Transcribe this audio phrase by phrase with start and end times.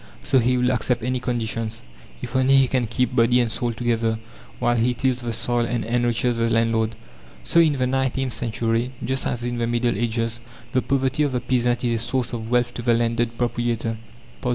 [0.23, 1.83] So he will accept any conditions,
[2.23, 4.17] if only he can keep body and soul together,
[4.57, 6.95] while he tills the soil and enriches the landlord.
[7.43, 10.39] So in the nineteenth century, just as in the Middle Ages,
[10.71, 13.97] the poverty of the peasant is a source of wealth to the landed proprietor.